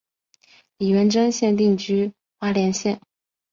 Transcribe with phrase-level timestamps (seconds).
[0.79, 2.99] 李元贞现定居花莲县。